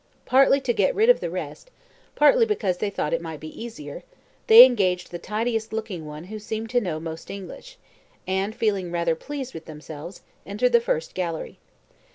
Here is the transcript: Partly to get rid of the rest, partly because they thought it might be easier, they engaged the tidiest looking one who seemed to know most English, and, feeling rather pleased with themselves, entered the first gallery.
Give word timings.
Partly 0.25 0.59
to 0.61 0.73
get 0.73 0.95
rid 0.95 1.09
of 1.11 1.19
the 1.19 1.29
rest, 1.29 1.69
partly 2.15 2.43
because 2.43 2.77
they 2.79 2.89
thought 2.89 3.13
it 3.13 3.21
might 3.21 3.39
be 3.39 3.63
easier, 3.63 4.01
they 4.47 4.65
engaged 4.65 5.11
the 5.11 5.19
tidiest 5.19 5.71
looking 5.71 6.07
one 6.07 6.23
who 6.23 6.39
seemed 6.39 6.71
to 6.71 6.81
know 6.81 6.99
most 6.99 7.29
English, 7.29 7.77
and, 8.25 8.55
feeling 8.55 8.91
rather 8.91 9.13
pleased 9.13 9.53
with 9.53 9.65
themselves, 9.65 10.23
entered 10.43 10.71
the 10.71 10.81
first 10.81 11.13
gallery. 11.13 11.59